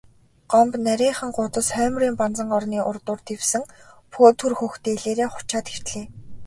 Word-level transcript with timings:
Гомбо 0.51 0.77
нарийхан 0.87 1.29
гудас 1.37 1.67
хоймрын 1.75 2.15
банзан 2.21 2.49
орны 2.57 2.79
урдуур 2.89 3.19
дэвсэн 3.27 3.63
пөөдгөр 4.11 4.53
хөх 4.59 4.73
дээлээрээ 4.83 5.27
хучаад 5.31 5.65
хэвтлээ. 5.73 6.05